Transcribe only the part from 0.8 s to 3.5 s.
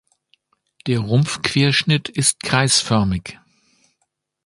Der Rumpfquerschnitt ist kreisförmig.